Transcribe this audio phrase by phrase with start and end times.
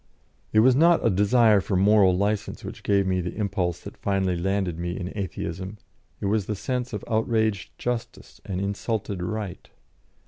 [0.51, 4.35] It was not a desire for moral licence which gave me the impulse that finally
[4.35, 5.77] landed me in Atheism;
[6.19, 9.69] it was the sense of outraged justice and insulted right.